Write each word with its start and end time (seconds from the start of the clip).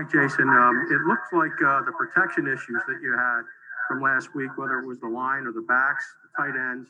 Hi, 0.00 0.06
Jason. 0.06 0.48
Um, 0.48 0.88
it 0.90 1.06
looks 1.06 1.28
like 1.30 1.52
uh, 1.60 1.82
the 1.82 1.92
protection 1.92 2.46
issues 2.46 2.80
that 2.88 3.02
you 3.02 3.12
had 3.12 3.42
from 3.86 4.00
last 4.00 4.34
week, 4.34 4.48
whether 4.56 4.78
it 4.78 4.86
was 4.86 4.98
the 4.98 5.08
line 5.08 5.46
or 5.46 5.52
the 5.52 5.60
backs, 5.60 6.06
the 6.22 6.42
tight 6.42 6.56
ends, 6.56 6.88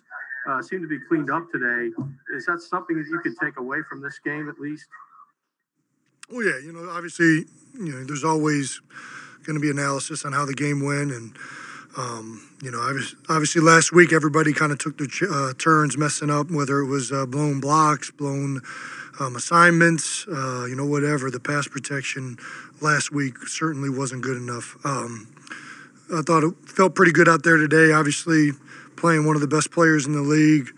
uh, 0.49 0.63
seem 0.63 0.81
to 0.81 0.87
be 0.87 1.01
cleaned 1.09 1.29
up 1.29 1.51
today. 1.51 1.91
Is 2.37 2.47
that 2.47 2.61
something 2.61 2.97
that 2.97 3.09
you 3.09 3.19
can 3.19 3.35
take 3.35 3.59
away 3.59 3.79
from 3.89 4.01
this 4.01 4.21
game 4.21 4.49
at 4.49 4.61
least? 4.61 4.87
Well, 6.31 6.47
yeah, 6.47 6.59
you 6.65 6.73
know, 6.73 6.89
obviously, 6.89 7.47
you 7.75 7.91
know, 7.91 8.05
there's 8.05 8.23
always 8.23 8.81
going 9.43 9.57
to 9.57 9.61
be 9.61 9.71
analysis 9.71 10.25
on 10.25 10.33
how 10.33 10.45
the 10.45 10.55
game 10.55 10.81
went, 10.81 11.11
and 11.11 11.35
um, 11.97 12.49
you 12.63 12.71
know, 12.71 12.81
obviously, 12.81 13.19
obviously, 13.29 13.63
last 13.63 13.93
week 13.93 14.13
everybody 14.13 14.53
kind 14.53 14.71
of 14.71 14.79
took 14.79 14.97
their 14.99 15.09
uh, 15.31 15.53
turns 15.55 15.97
messing 15.99 16.31
up, 16.31 16.51
whether 16.51 16.79
it 16.79 16.87
was 16.87 17.11
uh, 17.11 17.27
blown 17.27 17.61
blocks, 17.61 18.11
blown 18.11 18.63
um, 19.19 19.35
assignments, 19.35 20.27
uh, 20.29 20.67
you 20.69 20.77
know, 20.77 20.87
whatever. 20.87 21.31
The 21.31 21.41
pass 21.41 21.67
protection 21.67 22.39
last 22.81 23.13
week 23.13 23.39
certainly 23.47 23.91
wasn't 23.91 24.23
good 24.23 24.37
enough. 24.37 24.77
Um, 24.85 25.29
I 26.15 26.23
thought 26.23 26.45
it 26.45 26.55
felt 26.65 26.95
pretty 26.95 27.13
good 27.13 27.29
out 27.29 27.43
there 27.43 27.57
today. 27.57 27.93
Obviously, 27.93 28.53
playing 28.97 29.27
one 29.27 29.35
of 29.35 29.43
the 29.43 29.49
best 29.49 29.71
players 29.73 30.07
in 30.07 30.13
the 30.13 30.23
league, 30.23 30.71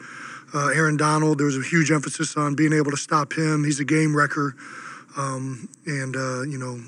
uh, 0.55 0.69
Aaron 0.69 0.97
Donald. 0.97 1.39
There 1.39 1.47
was 1.47 1.59
a 1.59 1.63
huge 1.63 1.91
emphasis 1.91 2.37
on 2.37 2.55
being 2.55 2.73
able 2.73 2.91
to 2.91 2.97
stop 2.97 3.35
him. 3.35 3.65
He's 3.65 3.81
a 3.81 3.85
game 3.85 4.17
wrecker, 4.17 4.55
um, 5.17 5.69
and 5.85 6.17
uh, 6.17 6.43
you 6.43 6.59
know, 6.59 6.81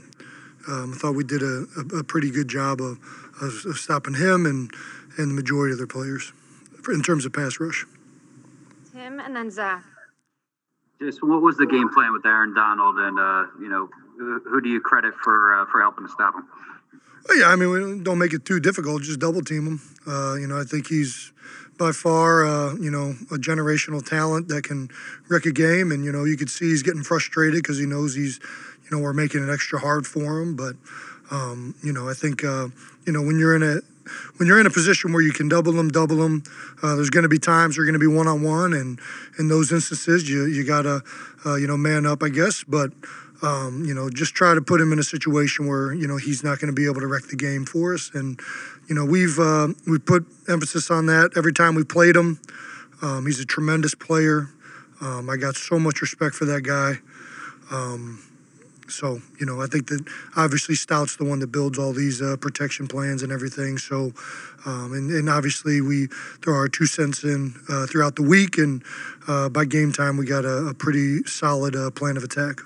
um, 0.66 0.94
I 0.94 0.96
thought 0.96 1.14
we 1.14 1.24
did 1.24 1.42
a, 1.42 1.66
a, 1.77 1.98
a 1.98 2.04
pretty 2.04 2.30
good 2.30 2.48
job 2.48 2.80
of, 2.80 2.98
of, 3.40 3.64
of, 3.66 3.76
stopping 3.76 4.14
him 4.14 4.46
and 4.46 4.70
and 5.16 5.30
the 5.30 5.34
majority 5.34 5.72
of 5.72 5.78
their 5.78 5.86
players 5.86 6.32
in 6.88 7.02
terms 7.02 7.24
of 7.24 7.32
pass 7.32 7.60
rush. 7.60 7.86
Tim 8.92 9.20
and 9.20 9.34
then 9.34 9.50
Zach. 9.50 9.84
Jason, 11.00 11.28
what 11.28 11.42
was 11.42 11.56
the 11.56 11.66
game 11.66 11.88
plan 11.92 12.12
with 12.12 12.24
Aaron 12.24 12.54
Donald, 12.54 12.96
and 12.98 13.18
uh, 13.18 13.46
you 13.60 13.68
know, 13.68 13.88
who, 14.18 14.40
who, 14.40 14.60
do 14.60 14.68
you 14.68 14.80
credit 14.80 15.14
for 15.22 15.60
uh, 15.60 15.66
for 15.66 15.80
helping 15.80 16.06
to 16.06 16.12
stop 16.12 16.34
him? 16.34 16.46
Well, 17.28 17.38
yeah, 17.38 17.48
I 17.48 17.56
mean, 17.56 17.70
we 17.70 18.02
don't 18.02 18.18
make 18.18 18.32
it 18.32 18.44
too 18.44 18.60
difficult. 18.60 19.02
Just 19.02 19.18
double 19.18 19.42
team 19.42 19.66
him. 19.66 19.80
Uh, 20.06 20.34
you 20.34 20.46
know, 20.46 20.58
I 20.58 20.64
think 20.64 20.88
he's 20.88 21.32
by 21.78 21.92
far, 21.92 22.44
uh, 22.44 22.75
you 22.75 22.91
know, 22.91 23.14
a 23.30 23.39
generational 23.39 24.05
talent 24.05 24.48
that 24.48 24.64
can 24.64 24.89
wreck 25.28 25.47
a 25.47 25.53
game. 25.53 25.92
And, 25.92 26.05
you 26.05 26.12
know, 26.12 26.25
you 26.25 26.36
could 26.36 26.50
see 26.50 26.66
he's 26.66 26.83
getting 26.83 27.03
frustrated 27.03 27.62
because 27.62 27.78
he 27.78 27.86
knows 27.86 28.14
he's, 28.14 28.39
you 28.84 28.97
know, 28.97 29.03
we're 29.03 29.12
making 29.12 29.47
it 29.47 29.53
extra 29.53 29.78
hard 29.78 30.06
for 30.06 30.41
him. 30.41 30.56
But, 30.56 30.77
um, 31.31 31.75
you 31.83 31.92
know, 31.92 32.08
I 32.08 32.14
think, 32.14 32.44
uh, 32.44 32.69
you 33.06 33.12
know, 33.12 33.22
when 33.22 33.39
you're 33.39 33.56
in 33.56 33.62
a, 33.62 33.81
when 34.36 34.47
you're 34.47 34.61
in 34.61 34.66
a 34.66 34.70
position 34.70 35.12
where 35.12 35.22
you 35.22 35.33
can 35.33 35.48
double 35.48 35.72
them, 35.72 35.89
double 35.89 36.16
them, 36.16 36.42
uh, 36.83 36.94
there's 36.94 37.11
going 37.11 37.22
to 37.22 37.28
be 37.28 37.39
times 37.39 37.77
you're 37.77 37.86
going 37.86 37.98
to 37.98 37.98
be 37.98 38.06
one 38.06 38.28
on 38.28 38.42
one, 38.42 38.75
and 38.75 39.00
in 39.38 39.48
those 39.48 39.72
instances, 39.72 40.28
you 40.28 40.44
you 40.44 40.62
gotta, 40.62 41.03
uh, 41.47 41.55
you 41.55 41.66
know, 41.66 41.78
man 41.78 42.05
up, 42.05 42.22
I 42.22 42.28
guess. 42.28 42.64
But 42.64 42.91
um, 43.45 43.84
you 43.84 43.92
know, 43.92 44.09
just 44.09 44.34
try 44.34 44.55
to 44.55 44.62
put 44.62 44.81
him 44.81 44.92
in 44.92 44.98
a 44.98 45.03
situation 45.03 45.67
where 45.67 45.92
you 45.92 46.09
know 46.09 46.17
he's 46.17 46.42
not 46.42 46.59
going 46.59 46.69
to 46.69 46.75
be 46.75 46.87
able 46.87 47.00
to 47.00 47.06
wreck 47.06 47.25
the 47.25 47.37
game 47.37 47.67
for 47.67 47.92
us. 47.92 48.11
And 48.14 48.41
you 48.89 48.95
know, 48.95 49.05
we've 49.05 49.39
uh, 49.39 49.69
we 49.87 49.98
put 49.98 50.27
emphasis 50.48 50.91
on 50.91 51.06
that 51.06 51.33
every 51.37 51.53
time 51.53 51.75
we 51.75 51.84
played 51.84 52.17
him. 52.17 52.41
Um, 53.03 53.27
he's 53.27 53.41
a 53.41 53.45
tremendous 53.45 53.95
player. 53.95 54.48
Um, 55.03 55.28
I 55.28 55.37
got 55.37 55.56
so 55.56 55.78
much 55.78 56.00
respect 56.00 56.34
for 56.34 56.47
that 56.47 56.62
guy. 56.62 56.95
Um, 57.70 58.22
so 58.89 59.20
you 59.39 59.45
know, 59.45 59.61
I 59.61 59.67
think 59.67 59.89
that 59.89 60.06
obviously 60.37 60.75
Stout's 60.75 61.17
the 61.17 61.25
one 61.25 61.41
that 61.41 61.53
builds 61.53 61.78
all 61.78 61.92
these 61.92 62.22
uh, 62.22 62.37
protection 62.41 62.89
plans 62.89 63.22
and 63.22 63.31
everything. 63.31 63.77
So, 63.77 64.12
um, 64.65 64.95
and, 64.95 65.11
and, 65.11 65.28
obviously 65.28 65.83
we 65.83 66.06
throw 66.42 66.55
our 66.55 66.69
two 66.69 66.87
cents 66.87 67.25
in 67.25 67.55
uh, 67.69 67.87
throughout 67.87 68.17
the 68.17 68.22
week, 68.22 68.56
and 68.56 68.83
uh, 69.28 69.50
by 69.50 69.67
game 69.67 69.92
time 69.92 70.17
we 70.17 70.25
got 70.25 70.47
a, 70.47 70.69
a 70.69 70.75
pretty 70.75 71.25
solid 71.25 71.77
uh, 71.77 71.91
plan 71.91 72.17
of 72.17 72.25
attack. 72.25 72.61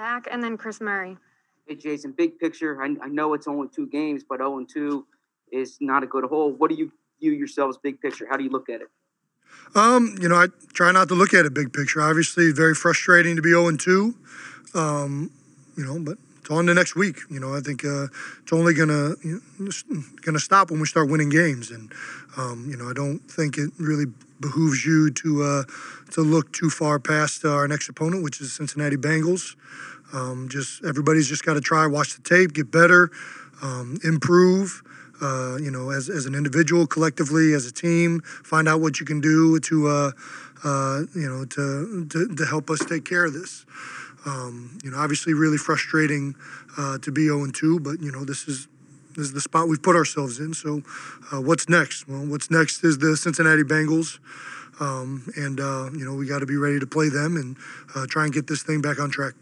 Zach, 0.00 0.26
and 0.30 0.42
then 0.42 0.56
Chris 0.56 0.80
Murray. 0.80 1.18
Hey, 1.68 1.74
Jason, 1.74 2.12
big 2.12 2.38
picture. 2.38 2.82
I, 2.82 2.86
I 3.02 3.08
know 3.08 3.34
it's 3.34 3.46
only 3.46 3.68
two 3.68 3.86
games, 3.86 4.24
but 4.26 4.38
0 4.38 4.56
and 4.56 4.66
2 4.66 5.06
is 5.52 5.76
not 5.78 6.02
a 6.02 6.06
good 6.06 6.24
hole. 6.24 6.52
What 6.52 6.70
do 6.70 6.76
you 6.76 6.90
view 7.20 7.32
yourselves 7.32 7.76
big 7.82 8.00
picture? 8.00 8.26
How 8.26 8.38
do 8.38 8.44
you 8.44 8.48
look 8.48 8.70
at 8.70 8.80
it? 8.80 8.88
Um, 9.74 10.16
you 10.18 10.26
know, 10.30 10.36
I 10.36 10.46
try 10.72 10.90
not 10.90 11.08
to 11.08 11.14
look 11.14 11.34
at 11.34 11.44
it 11.44 11.52
big 11.52 11.74
picture. 11.74 12.00
Obviously, 12.00 12.50
very 12.50 12.74
frustrating 12.74 13.36
to 13.36 13.42
be 13.42 13.50
0 13.50 13.68
and 13.68 13.78
2. 13.78 14.14
Um, 14.74 15.30
you 15.76 15.84
know, 15.84 15.98
but 15.98 16.16
it's 16.40 16.50
on 16.50 16.66
to 16.66 16.74
next 16.74 16.96
week. 16.96 17.18
You 17.28 17.38
know, 17.38 17.54
I 17.54 17.60
think 17.60 17.84
uh, 17.84 18.06
it's 18.42 18.52
only 18.52 18.72
gonna 18.72 19.16
you 19.22 19.42
know, 19.58 19.70
gonna 20.24 20.38
stop 20.38 20.70
when 20.70 20.80
we 20.80 20.86
start 20.86 21.10
winning 21.10 21.28
games, 21.28 21.70
and 21.70 21.92
um, 22.36 22.66
you 22.70 22.76
know, 22.76 22.88
I 22.88 22.92
don't 22.92 23.18
think 23.18 23.58
it 23.58 23.70
really 23.78 24.06
behooves 24.40 24.84
you 24.84 25.10
to 25.10 25.42
uh, 25.42 25.62
to 26.12 26.22
look 26.22 26.52
too 26.52 26.70
far 26.70 26.98
past 26.98 27.44
our 27.44 27.68
next 27.68 27.88
opponent, 27.88 28.22
which 28.22 28.40
is 28.40 28.52
Cincinnati 28.52 28.96
Bengals. 28.96 29.56
Um, 30.12 30.48
just 30.48 30.84
everybody's 30.84 31.28
just 31.28 31.44
got 31.44 31.54
to 31.54 31.60
try, 31.60 31.86
watch 31.86 32.16
the 32.16 32.22
tape, 32.22 32.52
get 32.52 32.70
better, 32.70 33.10
um, 33.62 33.98
improve. 34.04 34.82
Uh, 35.22 35.58
you 35.60 35.70
know, 35.70 35.90
as, 35.90 36.08
as 36.08 36.24
an 36.24 36.34
individual, 36.34 36.86
collectively, 36.86 37.52
as 37.52 37.66
a 37.66 37.72
team, 37.72 38.20
find 38.22 38.66
out 38.66 38.80
what 38.80 39.00
you 39.00 39.04
can 39.04 39.20
do 39.20 39.60
to, 39.60 39.86
uh, 39.86 40.10
uh, 40.64 41.02
you 41.14 41.28
know, 41.28 41.44
to, 41.44 42.06
to, 42.08 42.34
to 42.34 42.46
help 42.46 42.70
us 42.70 42.82
take 42.86 43.04
care 43.04 43.26
of 43.26 43.34
this. 43.34 43.66
Um, 44.24 44.78
you 44.82 44.90
know, 44.90 44.96
obviously, 44.96 45.34
really 45.34 45.58
frustrating 45.58 46.34
uh, 46.78 46.98
to 46.98 47.12
be 47.12 47.26
0 47.26 47.50
2, 47.50 47.80
but 47.80 48.00
you 48.00 48.10
know, 48.10 48.24
this 48.24 48.48
is 48.48 48.66
this 49.16 49.26
is 49.26 49.32
the 49.32 49.40
spot 49.40 49.68
we've 49.68 49.82
put 49.82 49.96
ourselves 49.96 50.38
in. 50.40 50.54
So, 50.54 50.82
uh, 51.32 51.40
what's 51.40 51.68
next? 51.68 52.08
Well, 52.08 52.24
what's 52.24 52.50
next 52.50 52.84
is 52.84 52.98
the 52.98 53.16
Cincinnati 53.16 53.62
Bengals. 53.62 54.18
Um, 54.78 55.30
and 55.36 55.60
uh, 55.60 55.90
you 55.92 56.06
know 56.06 56.14
we 56.14 56.26
got 56.26 56.38
to 56.38 56.46
be 56.46 56.56
ready 56.56 56.80
to 56.80 56.86
play 56.86 57.10
them 57.10 57.36
and 57.36 57.58
try 58.08 58.24
and 58.24 58.32
get 58.32 58.46
this 58.46 58.62
thing 58.62 58.80
back 58.80 58.98
on 58.98 59.10
track. 59.10 59.34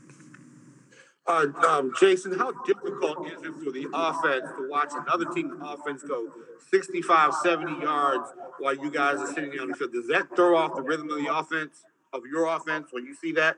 Uh, 1.29 1.47
um, 1.69 1.93
Jason, 2.01 2.39
how 2.39 2.53
difficult 2.65 3.27
is 3.27 3.43
it 3.43 3.53
for 3.63 3.71
the 3.71 3.87
offense 3.93 4.47
to 4.57 4.67
watch 4.69 4.91
another 4.95 5.27
team's 5.27 5.53
offense 5.63 6.03
go 6.03 6.27
65, 6.71 7.35
70 7.35 7.83
yards 7.83 8.33
while 8.59 8.75
you 8.75 8.91
guys 8.91 9.19
are 9.19 9.27
sitting 9.27 9.61
on 9.61 9.69
the 9.69 9.75
field? 9.75 9.93
Does 9.93 10.09
that 10.09 10.35
throw 10.35 10.57
off 10.57 10.75
the 10.75 10.83
rhythm 10.83 11.11
of 11.11 11.23
the 11.23 11.33
offense, 11.33 11.85
of 12.15 12.23
your 12.25 12.47
offense, 12.47 12.89
when 12.93 13.05
you 13.05 13.15
see 13.15 13.33
that? 13.33 13.57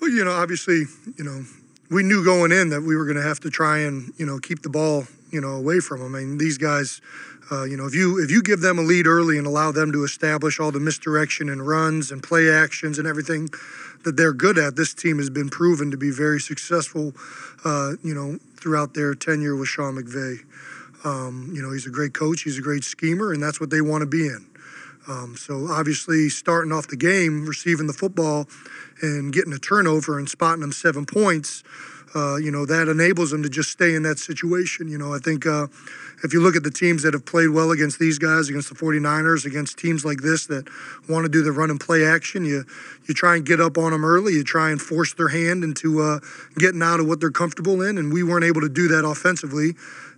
Well, 0.00 0.10
you 0.10 0.24
know, 0.24 0.32
obviously, 0.32 0.86
you 1.16 1.24
know, 1.24 1.44
we 1.88 2.02
knew 2.02 2.24
going 2.24 2.50
in 2.50 2.70
that 2.70 2.82
we 2.82 2.96
were 2.96 3.04
going 3.04 3.16
to 3.16 3.22
have 3.22 3.38
to 3.40 3.50
try 3.50 3.78
and, 3.78 4.12
you 4.16 4.26
know, 4.26 4.38
keep 4.40 4.62
the 4.62 4.70
ball, 4.70 5.04
you 5.30 5.40
know, 5.40 5.50
away 5.50 5.78
from 5.78 6.00
them. 6.00 6.16
I 6.16 6.20
mean, 6.20 6.38
these 6.38 6.58
guys, 6.58 7.00
uh, 7.52 7.64
you 7.64 7.76
know, 7.76 7.86
if 7.86 7.94
you 7.94 8.22
if 8.22 8.30
you 8.30 8.42
give 8.42 8.60
them 8.60 8.78
a 8.78 8.82
lead 8.82 9.06
early 9.06 9.38
and 9.38 9.46
allow 9.46 9.72
them 9.72 9.92
to 9.92 10.04
establish 10.04 10.58
all 10.58 10.70
the 10.70 10.80
misdirection 10.80 11.48
and 11.48 11.66
runs 11.66 12.10
and 12.10 12.22
play 12.22 12.50
actions 12.50 12.98
and 12.98 13.06
everything, 13.06 13.48
that 14.04 14.16
they're 14.16 14.32
good 14.32 14.58
at. 14.58 14.76
This 14.76 14.94
team 14.94 15.18
has 15.18 15.30
been 15.30 15.48
proven 15.48 15.90
to 15.90 15.96
be 15.96 16.10
very 16.10 16.40
successful, 16.40 17.12
uh, 17.64 17.92
you 18.02 18.14
know, 18.14 18.38
throughout 18.56 18.94
their 18.94 19.14
tenure 19.14 19.56
with 19.56 19.68
Sean 19.68 19.96
McVay. 19.96 20.38
Um, 21.04 21.50
you 21.54 21.62
know, 21.62 21.72
he's 21.72 21.86
a 21.86 21.90
great 21.90 22.12
coach, 22.12 22.42
he's 22.42 22.58
a 22.58 22.62
great 22.62 22.84
schemer, 22.84 23.32
and 23.32 23.42
that's 23.42 23.60
what 23.60 23.70
they 23.70 23.80
want 23.80 24.02
to 24.02 24.06
be 24.06 24.26
in. 24.26 24.46
Um, 25.08 25.34
so 25.36 25.66
obviously, 25.68 26.28
starting 26.28 26.72
off 26.72 26.88
the 26.88 26.96
game, 26.96 27.46
receiving 27.46 27.86
the 27.86 27.92
football, 27.92 28.46
and 29.02 29.32
getting 29.32 29.52
a 29.52 29.58
turnover 29.58 30.18
and 30.18 30.28
spotting 30.28 30.60
them 30.60 30.72
seven 30.72 31.06
points, 31.06 31.62
uh, 32.14 32.36
you 32.36 32.50
know, 32.50 32.66
that 32.66 32.88
enables 32.88 33.30
them 33.30 33.42
to 33.42 33.48
just 33.48 33.70
stay 33.70 33.94
in 33.94 34.02
that 34.02 34.18
situation. 34.18 34.88
You 34.88 34.98
know, 34.98 35.14
I 35.14 35.18
think 35.18 35.46
uh, 35.46 35.68
if 36.24 36.32
you 36.32 36.40
look 36.40 36.56
at 36.56 36.64
the 36.64 36.70
teams 36.70 37.02
that 37.02 37.14
have 37.14 37.24
played 37.24 37.50
well 37.50 37.70
against 37.70 37.98
these 37.98 38.18
guys, 38.18 38.48
against 38.48 38.68
the 38.68 38.74
49ers, 38.74 39.44
against 39.44 39.78
teams 39.78 40.04
like 40.04 40.20
this 40.20 40.46
that 40.46 40.68
want 41.08 41.24
to 41.24 41.28
do 41.28 41.42
the 41.42 41.52
run 41.52 41.70
and 41.70 41.78
play 41.78 42.04
action, 42.04 42.44
you 42.44 42.64
you 43.06 43.14
try 43.14 43.36
and 43.36 43.46
get 43.46 43.60
up 43.60 43.78
on 43.78 43.92
them 43.92 44.04
early. 44.04 44.32
You 44.32 44.44
try 44.44 44.70
and 44.70 44.80
force 44.80 45.14
their 45.14 45.28
hand 45.28 45.62
into 45.62 46.02
uh, 46.02 46.18
getting 46.56 46.82
out 46.82 47.00
of 47.00 47.06
what 47.06 47.20
they're 47.20 47.30
comfortable 47.30 47.80
in, 47.82 47.96
and 47.96 48.12
we 48.12 48.22
weren't 48.22 48.44
able 48.44 48.60
to 48.60 48.68
do 48.68 48.88
that 48.88 49.04
offensively. 49.04 49.74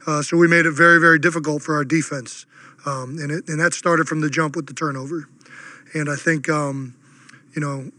Uh, 0.07 0.23
so 0.23 0.37
we 0.37 0.49
made 0.49 0.67
it 0.67 0.73
very, 0.73 0.99
very 0.99 1.19
difficult 1.19 1.63
for 1.63 1.75
our 1.75 1.85
defense, 1.85 2.47
um, 2.87 3.19
and 3.19 3.31
it, 3.31 3.49
and 3.49 3.61
that 3.61 3.75
started 3.75 4.09
from 4.09 4.21
the 4.21 4.31
jump 4.31 4.57
with 4.57 4.67
the 4.67 4.75
turnover. 4.75 5.29
And 5.95 6.09
I 6.09 6.17
think, 6.17 6.49
um, 6.49 6.95
you 7.55 7.61
know, 7.61 7.93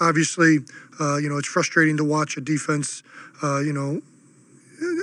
obviously, 0.00 0.58
uh, 1.00 1.16
you 1.16 1.28
know, 1.28 1.38
it's 1.38 1.48
frustrating 1.48 1.96
to 1.96 2.04
watch 2.04 2.36
a 2.36 2.40
defense, 2.40 3.02
uh, 3.42 3.60
you 3.60 3.72
know, 3.72 4.00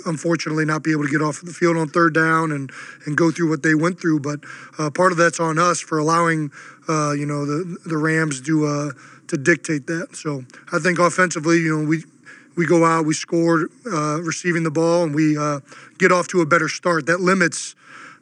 unfortunately 0.05 0.65
not 0.65 0.83
be 0.83 0.91
able 0.91 1.03
to 1.03 1.09
get 1.09 1.21
off 1.21 1.41
the 1.41 1.53
field 1.53 1.77
on 1.77 1.87
third 1.87 2.13
down 2.13 2.51
and, 2.51 2.71
and 3.05 3.15
go 3.15 3.31
through 3.31 3.49
what 3.49 3.63
they 3.63 3.75
went 3.75 3.99
through. 3.99 4.19
But 4.19 4.39
uh, 4.79 4.89
part 4.89 5.11
of 5.11 5.17
that's 5.17 5.39
on 5.39 5.59
us 5.59 5.79
for 5.79 5.97
allowing, 5.99 6.51
uh, 6.89 7.11
you 7.11 7.25
know, 7.25 7.45
the 7.45 7.77
the 7.85 7.97
Rams 7.97 8.41
to 8.41 8.65
uh, 8.65 8.91
to 9.27 9.37
dictate 9.37 9.87
that. 9.87 10.15
So 10.15 10.43
I 10.71 10.79
think 10.79 10.99
offensively, 10.99 11.59
you 11.59 11.77
know, 11.77 11.87
we 11.87 12.03
we 12.55 12.65
go 12.65 12.85
out, 12.85 13.05
we 13.05 13.13
score 13.13 13.69
uh, 13.85 14.19
receiving 14.21 14.63
the 14.63 14.71
ball, 14.71 15.03
and 15.03 15.13
we 15.13 15.37
get 15.99 16.11
off 16.11 16.27
to 16.29 16.41
a 16.41 16.45
better 16.45 16.69
start. 16.69 17.05
That 17.05 17.21
limits. 17.21 17.75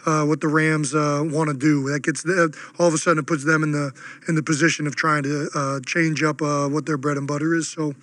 Uh, 0.05 0.23
what 0.23 0.39
the 0.39 0.47
Rams 0.47 0.93
want 0.93 1.49
to 1.49 1.55
do. 1.55 1.89
That 1.89 2.03
gets 2.03 2.21
the, 2.21 2.55
all 2.77 2.87
of 2.87 2.93
a 2.93 2.97
sudden 2.97 3.19
it 3.19 3.27
puts 3.27 3.43
them 3.43 3.63
in 3.63 3.71
the 3.71 3.91
in 4.27 4.35
the 4.35 4.43
position 4.43 4.85
of 4.85 4.95
trying 4.95 5.23
to 5.23 5.81
change 5.85 6.21
up 6.21 6.41
what 6.41 6.85
their 6.85 6.97
bread 6.97 7.17
and 7.17 7.27
butter 7.27 7.55
is. 7.55 7.67
So, 7.67 7.95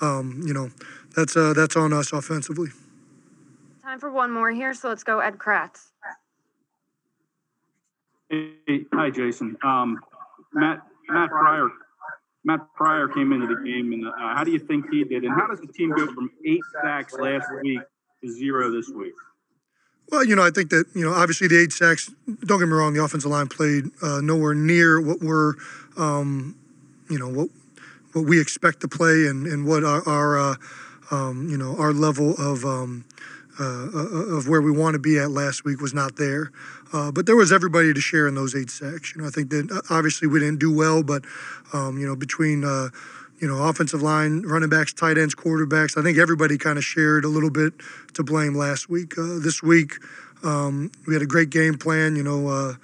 um, 0.00 0.42
you 0.46 0.54
know, 0.54 0.70
that's 1.16 1.34
that's 1.34 1.74
on 1.76 1.92
us 1.92 2.12
offensively. 2.12 2.68
Time 3.82 3.98
for 3.98 4.12
one 4.12 4.30
more 4.30 4.52
here, 4.52 4.72
so 4.74 4.88
let's 4.88 5.02
go 5.02 5.18
Ed 5.18 5.38
Kracz. 5.38 5.88
Hey, 8.28 8.86
hi, 8.94 9.10
Jason. 9.10 9.56
Um, 9.64 9.98
Matt 10.52 10.82
Matt 11.08 11.30
Pryor 11.30 11.68
Matt 12.44 12.60
Pryor 12.76 13.08
came 13.08 13.32
into 13.32 13.48
the 13.48 13.60
game, 13.64 13.92
and 13.92 14.06
uh, 14.06 14.12
how 14.36 14.44
do 14.44 14.52
you 14.52 14.60
think 14.60 14.86
he 14.90 15.02
did? 15.02 15.24
And 15.24 15.34
how 15.34 15.48
does 15.48 15.60
the 15.60 15.66
team 15.66 15.90
go 15.90 16.06
from 16.06 16.30
eight 16.46 16.60
sacks 16.80 17.14
last 17.14 17.48
week 17.60 17.80
to 18.22 18.30
zero 18.30 18.70
this 18.70 18.88
week? 18.90 19.14
Well, 20.10 20.24
you 20.24 20.34
know, 20.34 20.42
I 20.42 20.50
think 20.50 20.70
that 20.70 20.86
you 20.94 21.04
know, 21.04 21.12
obviously 21.12 21.46
the 21.48 21.60
eight 21.60 21.72
sacks. 21.72 22.12
Don't 22.44 22.58
get 22.58 22.66
me 22.66 22.74
wrong, 22.74 22.94
the 22.94 23.02
offensive 23.02 23.30
line 23.30 23.46
played 23.46 23.90
uh, 24.02 24.20
nowhere 24.20 24.54
near 24.54 25.00
what 25.00 25.20
we're, 25.20 25.54
um, 25.96 26.56
you 27.08 27.18
know, 27.18 27.28
what 27.28 27.48
what 28.12 28.26
we 28.26 28.40
expect 28.40 28.80
to 28.80 28.88
play 28.88 29.26
and 29.26 29.46
and 29.46 29.66
what 29.66 29.84
our, 29.84 30.06
our 30.08 30.38
uh, 30.38 30.54
um, 31.10 31.48
you 31.48 31.56
know, 31.56 31.76
our 31.78 31.92
level 31.92 32.34
of 32.38 32.64
um, 32.64 33.04
uh, 33.60 33.64
uh, 33.64 34.36
of 34.36 34.48
where 34.48 34.62
we 34.62 34.70
want 34.70 34.94
to 34.94 34.98
be 34.98 35.18
at 35.18 35.30
last 35.30 35.64
week 35.64 35.80
was 35.80 35.94
not 35.94 36.16
there. 36.16 36.50
Uh, 36.92 37.12
but 37.12 37.26
there 37.26 37.36
was 37.36 37.52
everybody 37.52 37.94
to 37.94 38.00
share 38.00 38.26
in 38.26 38.34
those 38.34 38.54
eight 38.54 38.70
sacks. 38.70 39.14
You 39.14 39.22
know, 39.22 39.28
I 39.28 39.30
think 39.30 39.50
that 39.50 39.70
uh, 39.70 39.94
obviously 39.94 40.26
we 40.26 40.40
didn't 40.40 40.58
do 40.58 40.74
well, 40.74 41.02
but 41.04 41.24
um, 41.72 41.98
you 41.98 42.06
know, 42.06 42.16
between 42.16 42.64
uh, 42.64 42.88
you 43.40 43.48
know, 43.48 43.64
offensive 43.64 44.02
line, 44.02 44.42
running 44.42 44.68
backs, 44.68 44.92
tight 44.92 45.16
ends, 45.16 45.34
quarterbacks. 45.34 45.98
I 45.98 46.02
think 46.02 46.18
everybody 46.18 46.58
kind 46.58 46.76
of 46.76 46.84
shared 46.84 47.24
a 47.24 47.28
little 47.28 47.50
bit 47.50 47.72
to 48.14 48.22
blame 48.22 48.54
last 48.54 48.88
week. 48.90 49.16
Uh, 49.18 49.38
this 49.38 49.62
week, 49.62 49.94
um, 50.42 50.92
we 51.06 51.14
had 51.14 51.22
a 51.22 51.26
great 51.26 51.50
game 51.50 51.78
plan, 51.78 52.16
you 52.16 52.22
know, 52.22 52.48
uh, 52.48 52.74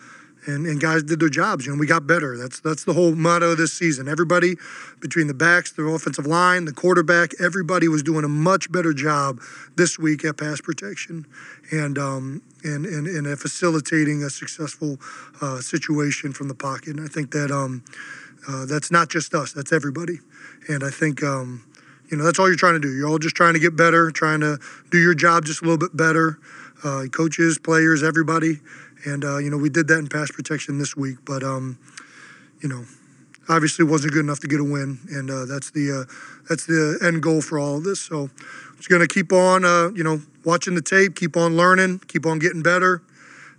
and, 0.46 0.64
and 0.66 0.80
guys 0.80 1.02
did 1.02 1.20
their 1.20 1.28
jobs. 1.28 1.66
You 1.66 1.72
know, 1.72 1.78
we 1.78 1.86
got 1.86 2.06
better. 2.06 2.36
That's 2.38 2.60
that's 2.60 2.84
the 2.84 2.92
whole 2.92 3.14
motto 3.14 3.52
of 3.52 3.58
this 3.58 3.72
season. 3.72 4.08
Everybody, 4.08 4.54
between 5.00 5.26
the 5.26 5.34
backs, 5.34 5.72
the 5.72 5.82
offensive 5.82 6.26
line, 6.26 6.64
the 6.64 6.72
quarterback, 6.72 7.32
everybody 7.40 7.88
was 7.88 8.02
doing 8.02 8.24
a 8.24 8.28
much 8.28 8.70
better 8.70 8.92
job 8.92 9.40
this 9.76 9.98
week 9.98 10.24
at 10.24 10.36
pass 10.36 10.60
protection, 10.60 11.26
and 11.72 11.98
um, 11.98 12.42
and 12.62 12.86
and, 12.86 13.06
and 13.08 13.38
facilitating 13.38 14.22
a 14.22 14.30
successful 14.30 14.98
uh, 15.42 15.60
situation 15.60 16.32
from 16.32 16.48
the 16.48 16.54
pocket. 16.54 16.96
And 16.96 17.00
I 17.00 17.08
think 17.08 17.32
that 17.32 17.50
um, 17.50 17.82
uh, 18.48 18.66
that's 18.66 18.90
not 18.90 19.08
just 19.08 19.34
us. 19.34 19.52
That's 19.52 19.72
everybody. 19.72 20.20
And 20.68 20.84
I 20.84 20.90
think, 20.90 21.22
um, 21.22 21.64
you 22.10 22.16
know, 22.16 22.24
that's 22.24 22.38
all 22.38 22.48
you're 22.48 22.56
trying 22.56 22.74
to 22.74 22.80
do. 22.80 22.94
You're 22.94 23.08
all 23.08 23.18
just 23.18 23.34
trying 23.34 23.54
to 23.54 23.60
get 23.60 23.76
better, 23.76 24.10
trying 24.10 24.40
to 24.40 24.58
do 24.90 24.98
your 24.98 25.14
job 25.14 25.44
just 25.44 25.62
a 25.62 25.64
little 25.64 25.78
bit 25.78 25.96
better. 25.96 26.38
Uh, 26.84 27.06
coaches, 27.10 27.58
players, 27.58 28.02
everybody. 28.02 28.60
And, 29.04 29.24
uh, 29.24 29.38
you 29.38 29.50
know, 29.50 29.56
we 29.56 29.70
did 29.70 29.88
that 29.88 29.98
in 29.98 30.08
pass 30.08 30.30
protection 30.30 30.78
this 30.78 30.96
week. 30.96 31.16
But, 31.24 31.42
um, 31.42 31.78
you 32.60 32.68
know, 32.68 32.84
obviously 33.48 33.84
wasn't 33.84 34.12
good 34.12 34.24
enough 34.24 34.40
to 34.40 34.46
get 34.46 34.60
a 34.60 34.64
win. 34.64 34.98
And 35.10 35.30
uh, 35.30 35.46
that's, 35.46 35.70
the, 35.70 36.02
uh, 36.02 36.12
that's 36.48 36.66
the 36.66 36.98
end 37.02 37.22
goal 37.22 37.40
for 37.40 37.58
all 37.58 37.78
of 37.78 37.84
this. 37.84 38.00
So 38.00 38.30
just 38.76 38.88
going 38.88 39.00
to 39.00 39.12
keep 39.12 39.32
on, 39.32 39.64
uh, 39.64 39.90
you 39.94 40.04
know, 40.04 40.20
watching 40.44 40.74
the 40.74 40.82
tape, 40.82 41.16
keep 41.16 41.36
on 41.36 41.56
learning, 41.56 42.00
keep 42.06 42.26
on 42.26 42.38
getting 42.38 42.62
better. 42.62 43.02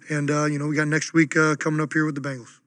And, 0.09 0.29
you 0.29 0.57
know, 0.57 0.67
we 0.67 0.75
got 0.77 0.87
next 0.87 1.13
week 1.13 1.31
coming 1.59 1.81
up 1.81 1.91
here 1.91 2.05
with 2.05 2.15
the 2.15 2.21
Bengals. 2.21 2.59